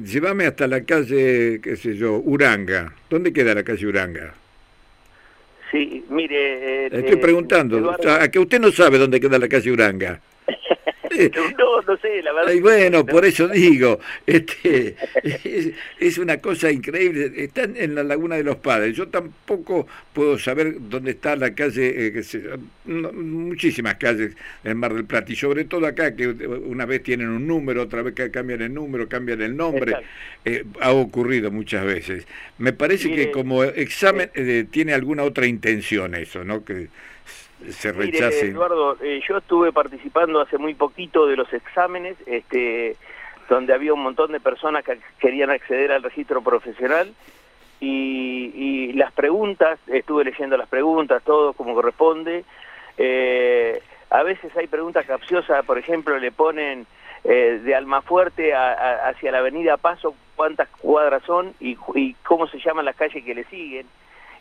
llévame 0.04 0.46
hasta 0.46 0.68
la 0.68 0.84
calle, 0.84 1.60
qué 1.62 1.76
sé 1.76 1.96
yo, 1.96 2.18
Uranga. 2.18 2.94
¿Dónde 3.10 3.32
queda 3.32 3.54
la 3.54 3.64
calle 3.64 3.86
Uranga? 3.86 4.34
Sí, 5.72 6.04
mire... 6.10 6.86
Eh, 6.86 6.90
Estoy 6.92 7.16
eh, 7.16 7.18
preguntando, 7.18 7.92
a 7.92 8.28
que 8.30 8.40
usted 8.40 8.60
no 8.60 8.72
sabe 8.72 8.98
dónde 8.98 9.20
queda 9.20 9.40
la 9.40 9.48
calle 9.48 9.72
Uranga. 9.72 10.20
no, 11.58 11.82
no 11.82 11.98
sé, 11.98 12.22
la 12.22 12.34
verdad. 12.34 12.54
Y 12.54 12.60
bueno, 12.60 13.06
por 13.06 13.26
eso 13.26 13.48
digo, 13.48 14.00
este, 14.26 14.96
es, 16.00 16.18
una 16.18 16.38
cosa 16.38 16.72
increíble. 16.72 17.32
Están 17.36 17.76
en 17.78 17.96
la 17.96 18.04
Laguna 18.04 18.36
de 18.36 18.44
los 18.44 18.58
Padres. 18.58 18.96
Yo 18.96 19.08
tampoco 19.08 19.88
puedo 20.14 20.38
saber 20.38 20.76
dónde 20.80 21.12
está 21.12 21.36
la 21.36 21.54
calle, 21.54 22.08
eh, 22.08 22.58
muchísimas 22.86 23.96
calles 23.96 24.36
en 24.64 24.78
Mar 24.78 24.94
del 24.94 25.06
Plata, 25.06 25.32
y 25.32 25.36
sobre 25.36 25.66
todo 25.66 25.86
acá, 25.86 26.16
que 26.16 26.28
una 26.28 26.86
vez 26.86 27.04
tienen 27.04 27.30
un 27.30 27.48
número, 27.48 27.84
otra 27.84 28.02
vez 28.02 28.14
cambian 28.32 28.62
el 28.62 28.74
número, 28.74 29.08
cambian 29.08 29.42
el 29.42 29.56
nombre. 29.56 29.96
Eh, 30.44 30.64
ha 30.82 30.92
ocurrido 30.92 31.52
muchas 31.52 31.86
veces. 31.86 32.28
Me 32.58 32.74
parece 32.74 33.14
que 33.14 33.32
como 33.32 33.64
examen 33.64 34.30
eh, 34.36 34.66
tiene 34.70 34.94
alguna 34.94 35.24
otra 35.24 35.48
intención 35.48 36.16
eso, 36.16 36.44
¿no? 36.44 36.64
Que 36.64 36.88
se 37.72 37.92
rechace. 37.92 38.48
Eduardo, 38.48 38.98
eh, 39.02 39.22
yo 39.28 39.38
estuve 39.38 39.72
participando 39.72 40.42
hace 40.42 40.58
muy 40.58 40.74
poquito 40.74 41.28
de 41.28 41.36
los 41.36 41.52
exámenes, 41.54 42.18
este, 42.26 42.96
donde 43.50 43.74
había 43.74 43.94
un 43.94 44.04
montón 44.04 44.32
de 44.32 44.40
personas 44.40 44.84
que 44.84 45.00
querían 45.20 45.50
acceder 45.50 45.92
al 45.92 46.04
registro 46.04 46.42
profesional 46.42 47.14
y, 47.80 48.94
las 48.94 49.12
preguntas, 49.12 49.78
estuve 49.88 50.24
leyendo 50.24 50.56
las 50.56 50.70
preguntas, 50.70 51.22
todo 51.24 51.54
como 51.54 51.74
corresponde. 51.74 52.46
Eh, 52.98 53.82
a 54.10 54.24
veces 54.24 54.56
hay 54.56 54.68
preguntas 54.68 55.06
capciosas, 55.06 55.66
por 55.66 55.78
ejemplo, 55.78 56.18
le 56.18 56.32
ponen 56.32 56.88
eh, 57.26 57.60
de 57.64 57.76
Almafuerte 57.76 58.54
hacia 58.54 59.32
la 59.32 59.40
avenida 59.40 59.76
Paso 59.78 60.16
cuántas 60.36 60.70
cuadras 60.70 61.24
son 61.24 61.54
y, 61.60 61.78
y 61.96 62.14
cómo 62.24 62.48
se 62.48 62.60
llaman 62.60 62.86
las 62.86 62.96
calles 62.96 63.24
que 63.24 63.36
le 63.36 63.44
siguen 63.46 63.86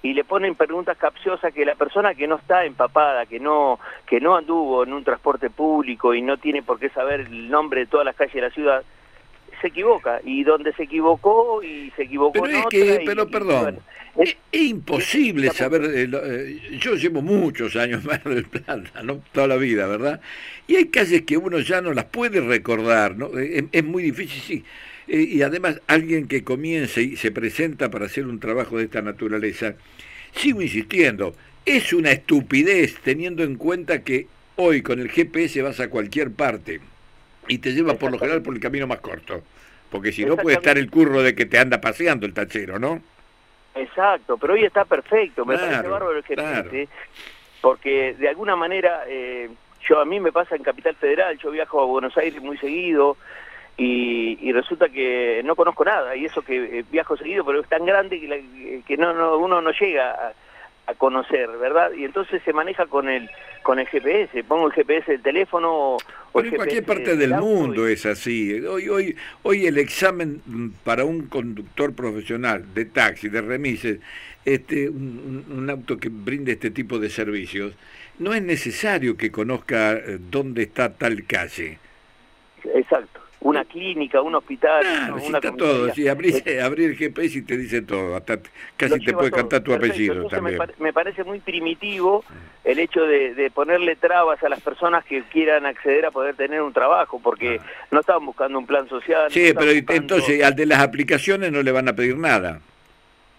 y 0.04 0.12
le 0.12 0.22
ponen 0.22 0.54
preguntas 0.54 0.98
capciosas 0.98 1.52
que 1.54 1.64
la 1.64 1.76
persona 1.76 2.14
que 2.14 2.28
no 2.28 2.36
está 2.36 2.66
empapada, 2.66 3.24
que 3.24 3.40
no, 3.40 3.80
que 4.06 4.20
no 4.20 4.36
anduvo 4.36 4.84
en 4.84 4.92
un 4.92 5.02
transporte 5.02 5.48
público 5.48 6.14
y 6.14 6.20
no 6.20 6.36
tiene 6.36 6.62
por 6.62 6.78
qué 6.78 6.90
saber 6.90 7.20
el 7.20 7.48
nombre 7.48 7.80
de 7.80 7.86
todas 7.86 8.04
las 8.04 8.14
calles 8.14 8.34
de 8.34 8.40
la 8.42 8.50
ciudad, 8.50 8.84
se 9.62 9.68
equivoca. 9.68 10.20
Y 10.22 10.44
donde 10.44 10.74
se 10.74 10.82
equivocó 10.82 11.62
y 11.62 11.90
se 11.96 12.02
equivocó 12.02 12.42
pero 12.42 12.54
es 12.54 12.66
que, 12.66 13.02
Pero 13.06 13.26
perdón, 13.28 13.78
es, 14.18 14.36
imposible 14.52 15.48
saber... 15.48 15.84
Eh, 15.86 16.10
eh, 16.12 16.78
yo 16.78 16.96
llevo 16.96 17.22
muchos 17.22 17.74
años 17.74 18.04
más 18.04 18.22
del 18.24 18.44
Plata, 18.44 19.02
¿no? 19.02 19.22
toda 19.32 19.46
la 19.46 19.56
vida, 19.56 19.86
¿verdad? 19.86 20.20
Y 20.66 20.76
hay 20.76 20.88
calles 20.88 21.22
que 21.22 21.38
uno 21.38 21.60
ya 21.60 21.80
no 21.80 21.94
las 21.94 22.04
puede 22.04 22.42
recordar, 22.42 23.16
¿no? 23.16 23.38
Es, 23.38 23.64
es 23.72 23.84
muy 23.84 24.02
difícil, 24.02 24.42
sí 24.42 24.64
y 25.06 25.42
además 25.42 25.80
alguien 25.86 26.28
que 26.28 26.44
comience 26.44 27.02
y 27.02 27.16
se 27.16 27.30
presenta 27.30 27.90
para 27.90 28.06
hacer 28.06 28.26
un 28.26 28.40
trabajo 28.40 28.78
de 28.78 28.84
esta 28.84 29.02
naturaleza, 29.02 29.74
sigo 30.32 30.62
insistiendo, 30.62 31.34
es 31.64 31.92
una 31.92 32.12
estupidez 32.12 32.98
teniendo 33.02 33.42
en 33.42 33.56
cuenta 33.56 34.02
que 34.02 34.26
hoy 34.56 34.82
con 34.82 35.00
el 35.00 35.10
GPS 35.10 35.62
vas 35.62 35.80
a 35.80 35.88
cualquier 35.88 36.30
parte 36.32 36.80
y 37.48 37.58
te 37.58 37.72
lleva 37.72 37.94
por 37.94 38.10
lo 38.10 38.18
general 38.18 38.42
por 38.42 38.54
el 38.54 38.60
camino 38.60 38.86
más 38.86 39.00
corto, 39.00 39.42
porque 39.90 40.12
si 40.12 40.24
no 40.24 40.36
puede 40.36 40.56
estar 40.56 40.78
el 40.78 40.90
curro 40.90 41.22
de 41.22 41.34
que 41.34 41.46
te 41.46 41.58
anda 41.58 41.80
paseando 41.80 42.26
el 42.26 42.34
tachero, 42.34 42.78
¿no? 42.78 43.02
Exacto, 43.74 44.36
pero 44.38 44.54
hoy 44.54 44.64
está 44.64 44.84
perfecto, 44.84 45.44
me 45.44 45.56
parece 45.56 45.88
bárbaro 45.88 46.16
el 46.16 46.22
GPS, 46.22 46.88
porque 47.60 48.14
de 48.14 48.28
alguna 48.28 48.56
manera, 48.56 49.02
eh, 49.08 49.50
yo 49.88 50.00
a 50.00 50.04
mí 50.04 50.20
me 50.20 50.32
pasa 50.32 50.54
en 50.54 50.62
Capital 50.62 50.94
Federal, 50.94 51.36
yo 51.38 51.50
viajo 51.50 51.82
a 51.82 51.86
Buenos 51.86 52.16
Aires 52.16 52.40
muy 52.40 52.56
seguido, 52.58 53.16
y, 53.76 54.52
resulta 54.52 54.88
que 54.88 55.42
no 55.44 55.56
conozco 55.56 55.84
nada, 55.84 56.14
y 56.14 56.26
eso 56.26 56.42
que 56.42 56.78
eh, 56.78 56.84
viajo 56.90 57.16
seguido, 57.16 57.44
pero 57.44 57.60
es 57.60 57.68
tan 57.68 57.84
grande 57.84 58.20
que, 58.20 58.82
que 58.86 58.96
no, 58.96 59.12
no, 59.12 59.36
uno 59.36 59.60
no 59.60 59.72
llega 59.72 60.12
a, 60.12 60.32
conocer, 60.98 61.48
¿verdad? 61.58 61.92
Y 61.96 62.04
entonces 62.04 62.42
se 62.44 62.52
maneja 62.52 62.86
con 62.86 63.08
el 63.08 63.30
con 63.62 63.78
el 63.78 63.86
GPS, 63.86 64.44
pongo 64.44 64.66
el 64.66 64.74
GPS 64.74 65.12
del 65.12 65.22
teléfono 65.22 65.96
o 66.32 66.40
en 66.40 66.50
cualquier 66.54 66.84
parte 66.84 67.16
del, 67.16 67.30
mundo 67.36 67.88
es 67.88 68.04
así. 68.04 68.52
Hoy, 68.60 68.90
hoy, 68.90 69.16
hoy 69.44 69.66
el 69.66 69.78
examen 69.78 70.42
para 70.84 71.06
un 71.06 71.28
conductor 71.28 71.94
profesional 71.94 72.74
de 72.74 72.84
taxi, 72.84 73.30
de 73.30 73.40
remises, 73.40 74.00
este, 74.44 74.90
un, 74.90 75.46
un, 75.50 75.70
auto 75.70 75.96
que 75.96 76.10
brinde 76.10 76.52
este 76.52 76.70
tipo 76.70 76.98
de 76.98 77.08
servicios, 77.08 77.74
no 78.18 78.34
es 78.34 78.42
necesario 78.42 79.16
que 79.16 79.32
conozca 79.32 79.94
eh, 79.94 80.18
dónde 80.20 80.64
está 80.64 80.92
tal 80.92 81.24
calle. 81.24 81.78
Exacto 82.74 83.13
una 83.44 83.64
clínica, 83.64 84.22
un 84.22 84.34
hospital. 84.34 84.82
Claro, 84.82 85.16
una 85.16 85.38
está 85.38 85.52
todo, 85.52 85.92
sí, 85.92 86.08
abrir, 86.08 86.42
el 86.46 86.96
GPS 86.96 87.38
y 87.38 87.42
te 87.42 87.56
dice 87.58 87.82
todo, 87.82 88.16
hasta 88.16 88.38
casi 88.76 88.98
te 89.04 89.12
puede 89.12 89.30
cantar 89.30 89.62
tu 89.62 89.72
apellido 89.72 90.26
también. 90.28 90.58
Me, 90.78 90.92
parece 90.92 91.24
muy 91.24 91.40
primitivo 91.40 92.24
el 92.64 92.78
hecho 92.78 93.02
de, 93.02 93.50
ponerle 93.54 93.96
trabas 93.96 94.42
a 94.42 94.48
las 94.48 94.60
personas 94.60 95.04
que 95.04 95.22
quieran 95.24 95.66
acceder 95.66 96.06
a 96.06 96.10
poder 96.10 96.34
tener 96.36 96.62
un 96.62 96.72
trabajo, 96.72 97.20
porque 97.22 97.60
no 97.90 98.00
estaban 98.00 98.24
buscando 98.24 98.58
un 98.58 98.66
plan 98.66 98.88
social. 98.88 99.30
Sí, 99.30 99.52
pero 99.54 99.70
entonces 99.70 100.42
al 100.42 100.56
de 100.56 100.64
las 100.64 100.80
aplicaciones 100.80 101.52
no 101.52 101.62
le 101.62 101.70
van 101.70 101.88
a 101.88 101.92
pedir 101.92 102.16
nada. 102.16 102.60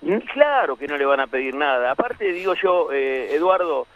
Mm, 0.02 0.18
claro 0.34 0.78
que 0.78 0.88
no 0.88 0.98
le 0.98 1.06
van 1.06 1.20
a 1.20 1.28
pedir 1.28 1.56
nada. 1.56 1.90
Aparte, 1.90 2.32
digo 2.32 2.54
yo, 2.54 2.92
eh, 2.92 3.34
Eduardo, 3.34 3.88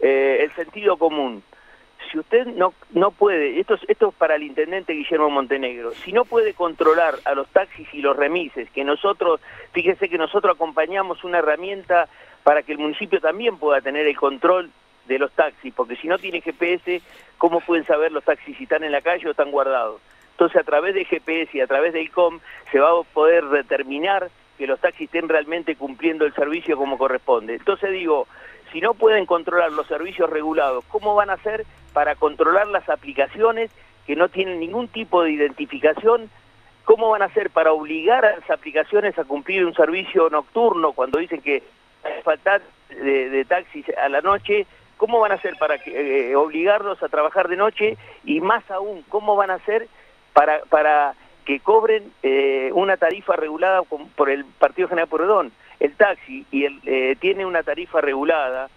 eh, 0.00 0.38
el 0.42 0.52
sentido 0.56 0.96
común 0.96 1.44
si 2.12 2.18
usted 2.18 2.46
no, 2.46 2.74
no 2.90 3.10
puede, 3.10 3.58
esto, 3.58 3.78
esto 3.88 4.10
es 4.10 4.14
para 4.14 4.34
el 4.34 4.42
intendente 4.42 4.92
Guillermo 4.92 5.30
Montenegro, 5.30 5.92
si 5.92 6.12
no 6.12 6.26
puede 6.26 6.52
controlar 6.52 7.14
a 7.24 7.34
los 7.34 7.48
taxis 7.48 7.88
y 7.94 8.02
los 8.02 8.14
remises, 8.16 8.70
que 8.70 8.84
nosotros, 8.84 9.40
fíjese 9.72 10.10
que 10.10 10.18
nosotros 10.18 10.54
acompañamos 10.54 11.24
una 11.24 11.38
herramienta 11.38 12.08
para 12.42 12.62
que 12.62 12.72
el 12.72 12.78
municipio 12.78 13.20
también 13.20 13.56
pueda 13.56 13.80
tener 13.80 14.06
el 14.06 14.16
control 14.16 14.70
de 15.06 15.18
los 15.18 15.32
taxis, 15.32 15.72
porque 15.74 15.96
si 15.96 16.06
no 16.06 16.18
tiene 16.18 16.42
GPS, 16.42 17.00
¿cómo 17.38 17.60
pueden 17.60 17.86
saber 17.86 18.12
los 18.12 18.24
taxis 18.24 18.56
si 18.58 18.64
están 18.64 18.84
en 18.84 18.92
la 18.92 19.00
calle 19.00 19.26
o 19.26 19.30
están 19.30 19.50
guardados? 19.50 20.00
Entonces 20.32 20.60
a 20.60 20.64
través 20.64 20.94
de 20.94 21.06
GPS 21.06 21.56
y 21.56 21.60
a 21.60 21.66
través 21.66 21.94
del 21.94 22.04
ICOM 22.04 22.40
se 22.70 22.78
va 22.78 22.90
a 22.90 23.02
poder 23.14 23.44
determinar 23.46 24.30
que 24.58 24.66
los 24.66 24.80
taxis 24.80 25.06
estén 25.06 25.28
realmente 25.28 25.76
cumpliendo 25.76 26.26
el 26.26 26.34
servicio 26.34 26.76
como 26.76 26.98
corresponde. 26.98 27.54
Entonces 27.54 27.90
digo, 27.90 28.28
si 28.72 28.80
no 28.80 28.94
pueden 28.94 29.26
controlar 29.26 29.70
los 29.70 29.86
servicios 29.86 30.28
regulados, 30.30 30.84
¿cómo 30.88 31.14
van 31.14 31.30
a 31.30 31.34
hacer 31.34 31.66
para 31.92 32.14
controlar 32.14 32.66
las 32.68 32.88
aplicaciones 32.88 33.70
que 34.06 34.16
no 34.16 34.28
tienen 34.28 34.60
ningún 34.60 34.88
tipo 34.88 35.22
de 35.22 35.30
identificación? 35.30 36.30
¿Cómo 36.84 37.10
van 37.10 37.22
a 37.22 37.26
hacer 37.26 37.50
para 37.50 37.72
obligar 37.72 38.24
a 38.24 38.36
las 38.38 38.50
aplicaciones 38.50 39.16
a 39.18 39.24
cumplir 39.24 39.64
un 39.64 39.74
servicio 39.74 40.30
nocturno 40.30 40.92
cuando 40.92 41.18
dicen 41.18 41.42
que 41.42 41.62
hay 42.02 42.22
falta 42.22 42.60
de, 42.88 43.44
taxis 43.44 43.86
a 43.90 44.08
la 44.08 44.22
noche? 44.22 44.66
¿Cómo 44.96 45.20
van 45.20 45.32
a 45.32 45.36
hacer 45.36 45.56
para 45.58 45.76
eh, 45.86 46.34
obligarlos 46.34 47.02
a 47.02 47.08
trabajar 47.08 47.48
de 47.48 47.56
noche? 47.56 47.96
Y 48.24 48.40
más 48.40 48.68
aún, 48.70 49.04
¿cómo 49.08 49.36
van 49.36 49.50
a 49.50 49.54
hacer 49.54 49.86
para, 50.32 50.60
para 50.70 51.14
que 51.44 51.60
cobren 51.60 52.10
eh, 52.22 52.70
una 52.72 52.96
tarifa 52.96 53.36
regulada 53.36 53.82
por 53.82 54.30
el 54.30 54.44
Partido 54.44 54.88
General 54.88 55.08
Porredón? 55.08 55.52
El 55.82 55.96
taxi 55.96 56.46
y 56.52 56.64
el, 56.64 56.80
eh, 56.86 57.16
tiene 57.18 57.44
una 57.44 57.64
tarifa 57.64 58.00
regulada 58.00 58.70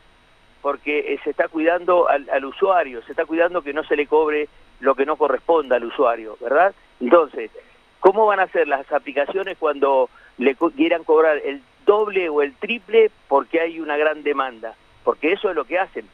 porque 0.61 1.13
eh, 1.13 1.19
se 1.23 1.29
está 1.29 1.47
cuidando 1.47 2.09
al, 2.09 2.45
usuario, 2.45 3.03
se 3.03 3.11
está 3.11 3.25
cuidando 3.25 3.61
que 3.61 3.73
no 3.73 3.83
se 3.83 3.95
le 3.95 4.07
cobre 4.07 4.49
lo 4.79 4.95
que 4.95 5.05
no 5.05 5.15
corresponda 5.15 5.75
al 5.75 5.83
usuario, 5.83 6.35
¿verdad? 6.41 6.73
Entonces, 6.99 7.51
¿cómo 7.99 8.25
van 8.25 8.39
a 8.39 8.47
ser 8.47 8.67
las 8.67 8.91
aplicaciones 8.91 9.55
cuando 9.59 10.09
le 10.39 10.55
quieran 10.75 11.03
cobrar 11.03 11.37
el 11.45 11.61
doble 11.85 12.27
o 12.29 12.41
el 12.41 12.55
triple 12.55 13.11
porque 13.27 13.61
hay 13.61 13.79
una 13.79 13.97
gran 13.97 14.23
demanda? 14.23 14.73
Porque 15.03 15.31
eso 15.33 15.51
es 15.51 15.55
lo 15.55 15.65
que 15.65 15.77
hacen, 15.77 16.07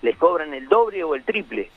les 0.00 0.16
cobran 0.16 0.54
el 0.54 0.66
doble 0.68 1.04
o 1.04 1.14
el 1.14 1.24
triple. 1.24 1.70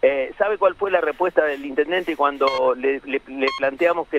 Eh, 0.00 0.32
¿Sabe 0.38 0.56
cuál 0.56 0.74
fue 0.76 0.90
la 0.90 1.02
respuesta 1.02 1.44
del 1.44 1.66
intendente 1.66 2.16
cuando 2.16 2.74
le, 2.74 3.02
planteamos 3.58 4.08
que 4.08 4.18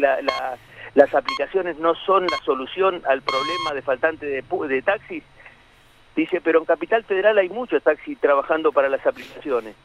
las 0.95 1.13
aplicaciones 1.13 1.77
no 1.77 1.93
son 1.93 2.25
la 2.25 2.37
solución 2.43 3.01
al 3.07 3.21
problema 3.21 3.73
de 3.73 3.81
faltante 3.81 4.25
de, 4.25 4.41
de 4.41 4.81
taxis? 4.81 5.23
Dice, 6.15 6.39
pero 6.41 6.59
en 6.59 6.65
Capital 6.65 7.03
Federal 7.03 7.37
hay 7.37 7.49
muchos 7.49 7.83
taxis 7.83 8.17
trabajando 8.19 8.71
para 8.71 8.87
las 8.87 9.05
aplicaciones. 9.05 9.75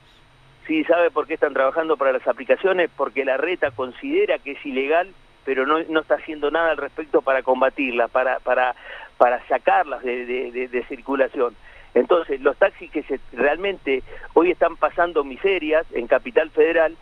Sí, 0.66 0.84
¿sabe 0.84 1.10
por 1.10 1.26
qué 1.26 1.34
están 1.34 1.52
trabajando 1.52 1.96
para 1.96 2.12
las 2.12 2.26
aplicaciones? 2.28 2.90
Porque 2.96 3.24
la 3.24 3.36
reta 3.36 3.72
considera 3.72 4.38
que 4.38 4.52
es 4.52 4.64
ilegal, 4.64 5.08
pero 5.44 5.66
no, 5.66 5.80
no 5.88 6.00
está 6.00 6.14
haciendo 6.14 6.52
nada 6.52 6.70
al 6.70 6.76
respecto 6.76 7.22
para 7.22 7.42
combatirla, 7.42 8.06
para, 8.06 8.38
para, 8.38 8.76
para 9.16 9.44
sacarlas 9.48 10.04
de, 10.04 10.24
de, 10.24 10.84
circulación. 10.84 11.56
Entonces, 11.94 12.40
los 12.40 12.56
taxis 12.56 12.88
que 12.92 13.02
se, 13.02 13.18
realmente 13.32 14.04
hoy 14.34 14.52
están 14.52 14.76
pasando 14.76 15.24
miserias 15.24 15.84
en 15.92 16.06
Capital 16.06 16.50
Federal, 16.50 16.96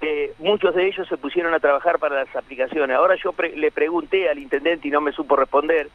eh, 0.00 0.32
muchos 0.38 0.74
de 0.74 0.86
ellos 0.86 1.06
se 1.08 1.16
pusieron 1.16 1.52
a 1.54 1.60
trabajar 1.60 1.98
para 1.98 2.24
las 2.24 2.34
aplicaciones. 2.34 2.96
Ahora 2.96 3.16
yo 3.16 3.34
le 3.54 3.70
pregunté 3.70 4.28
al 4.28 4.38
intendente 4.38 4.88
y 4.88 4.90
no 4.90 5.00
me 5.00 5.12
supo 5.12 5.36
responder, 5.36 5.88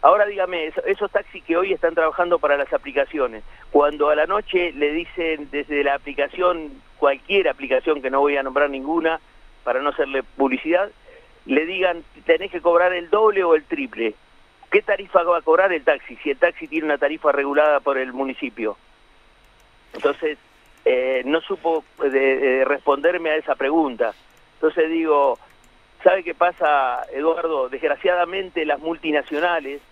Ahora 0.00 0.26
dígame, 0.26 0.72
esos 0.86 1.10
taxis 1.10 1.42
que 1.42 1.56
hoy 1.56 1.72
están 1.72 1.94
trabajando 1.94 2.38
para 2.38 2.56
las 2.56 2.72
aplicaciones, 2.72 3.42
cuando 3.72 4.10
a 4.10 4.14
la 4.14 4.26
noche 4.26 4.72
le 4.72 4.92
dicen 4.92 5.48
desde 5.50 5.82
la 5.82 5.94
aplicación, 5.94 6.70
cualquier 6.98 7.48
aplicación 7.48 8.00
que 8.00 8.10
no 8.10 8.20
voy 8.20 8.36
a 8.36 8.44
nombrar 8.44 8.70
ninguna, 8.70 9.18
para 9.64 9.80
no 9.82 9.90
hacerle 9.90 10.22
publicidad, 10.22 10.88
le 11.46 11.66
digan, 11.66 12.04
tenés 12.26 12.52
que 12.52 12.60
cobrar 12.60 12.92
el 12.92 13.10
doble 13.10 13.42
o 13.42 13.56
el 13.56 13.64
triple. 13.64 14.14
¿Qué 14.70 14.82
tarifa 14.82 15.24
va 15.24 15.38
a 15.38 15.42
cobrar 15.42 15.72
el 15.72 15.82
taxi 15.82 16.14
si 16.16 16.30
el 16.30 16.38
taxi 16.38 16.68
tiene 16.68 16.84
una 16.84 16.98
tarifa 16.98 17.32
regulada 17.32 17.80
por 17.80 17.98
el 17.98 18.12
municipio? 18.12 18.76
Entonces, 19.94 20.38
eh, 20.84 21.22
no 21.24 21.40
supo 21.40 21.84
responderme 21.98 23.30
a 23.30 23.36
esa 23.36 23.54
pregunta. 23.54 24.14
Entonces 24.54 24.90
digo, 24.90 25.38
¿Sabe 26.02 26.22
qué 26.22 26.34
pasa, 26.34 27.02
Eduardo? 27.12 27.68
Desgraciadamente 27.68 28.64
las 28.64 28.78
multinacionales 28.78 29.82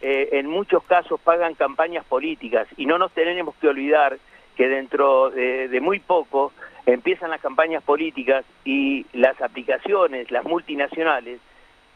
eh, 0.00 0.28
en 0.32 0.46
muchos 0.46 0.82
casos 0.84 1.20
pagan 1.20 1.54
campañas 1.54 2.04
políticas 2.04 2.68
y 2.76 2.86
no 2.86 2.98
nos 2.98 3.12
tenemos 3.12 3.54
que 3.56 3.68
olvidar 3.68 4.18
que 4.56 4.68
dentro 4.68 5.30
de, 5.30 5.78
muy 5.80 5.98
poco 5.98 6.52
empiezan 6.86 7.30
las 7.30 7.40
campañas 7.40 7.82
políticas 7.82 8.44
y 8.64 9.06
las 9.12 9.40
aplicaciones, 9.42 10.30
las 10.30 10.44
multinacionales, 10.44 11.40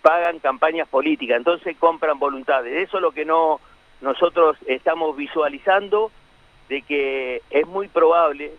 pagan 0.03 0.41
campañas 0.41 0.89
políticas, 0.89 1.39
entonces 1.39 1.77
compran 1.79 2.19
voluntades. 2.19 2.89
Eso 2.89 2.99
es 2.99 3.03
lo 3.03 3.13
que 3.13 3.25
no 3.25 3.61
nosotros 4.01 4.57
estamos 4.67 5.17
visualizando 5.17 6.11
de 6.69 6.83
que 6.83 7.43
es 7.51 7.67
muy 7.67 7.89
probable 7.89 8.53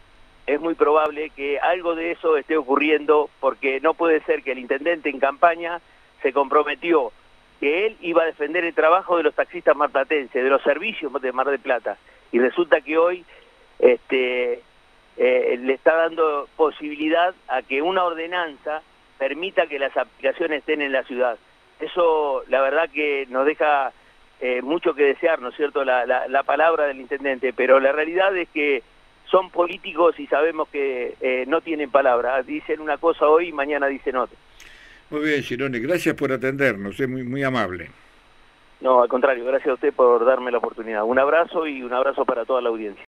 es 0.47 0.62
muy 0.62 0.75
probable 0.75 1.31
que 1.31 1.59
algo 1.59 1.95
de 1.95 2.12
eso 2.12 2.38
esté 2.38 2.55
ocurriendo 2.55 3.29
porque 3.39 3.79
no 3.81 3.95
puede 3.95 4.21
ser 4.21 4.43
que 4.43 4.51
el 4.51 4.59
intendente 4.59 5.09
en 5.09 5.19
campaña 5.19 5.81
se 6.21 6.33
comprometió 6.33 7.12
que 7.59 7.88
él 7.88 7.97
iba 8.01 8.24
a 8.24 8.27
defender 8.27 8.63
el 8.63 8.74
trabajo 8.74 9.17
de 9.17 9.24
los 9.24 9.33
taxistas 9.33 9.75
marplatenses, 9.75 10.43
de 10.43 10.50
los 10.50 10.62
servicios 10.62 11.12
de 11.21 11.31
Mar 11.31 11.50
del 11.50 11.59
Plata, 11.59 11.97
y 12.31 12.39
resulta 12.39 12.81
que 12.81 12.97
hoy 12.97 13.25
este, 13.79 14.62
eh, 15.17 15.57
le 15.59 15.74
está 15.74 15.95
dando 15.95 16.47
posibilidad 16.57 17.33
a 17.47 17.62
que 17.62 17.81
una 17.81 18.03
ordenanza 18.03 18.81
permita 19.17 19.67
que 19.67 19.79
las 19.79 19.95
aplicaciones 19.95 20.59
estén 20.59 20.81
en 20.81 20.91
la 20.91 21.03
ciudad. 21.03 21.38
Eso 21.79 22.43
la 22.50 22.62
verdad 22.62 22.89
que 22.89 23.25
nos 23.29 23.45
deja 23.45 23.94
eh, 24.39 24.61
mucho 24.61 24.93
que 24.93 25.03
desear, 25.03 25.41
¿no 25.41 25.50
es 25.50 25.55
cierto?, 25.55 25.83
la, 25.83 26.05
la 26.05 26.43
palabra 26.43 26.85
del 26.85 27.01
intendente, 27.01 27.53
pero 27.53 27.79
la 27.79 27.91
realidad 27.91 28.35
es 28.37 28.50
que 28.50 28.83
son 29.25 29.50
políticos 29.50 30.19
y 30.19 30.27
sabemos 30.27 30.69
que 30.69 31.15
eh, 31.19 31.45
no 31.48 31.61
tienen 31.61 31.89
palabra. 31.89 32.41
Dicen 32.43 32.79
una 32.79 32.98
cosa 32.98 33.27
hoy 33.27 33.50
y 33.50 33.51
mañana 33.51 33.87
dicen 33.87 34.15
otra. 34.15 34.37
Muy 35.09 35.21
bien, 35.21 35.43
Girone, 35.43 35.79
gracias 35.79 36.15
por 36.15 36.31
atendernos, 36.31 37.00
es 37.00 37.09
muy, 37.09 37.24
muy 37.24 37.43
amable. 37.43 37.89
No, 38.81 39.01
al 39.01 39.09
contrario, 39.09 39.45
gracias 39.45 39.69
a 39.69 39.74
usted 39.74 39.93
por 39.93 40.24
darme 40.25 40.51
la 40.51 40.59
oportunidad. 40.59 41.03
Un 41.03 41.17
abrazo 41.17 41.65
y 41.65 41.81
un 41.81 41.93
abrazo 41.93 42.24
para 42.24 42.45
toda 42.45 42.61
la 42.61 42.69
audiencia. 42.69 43.03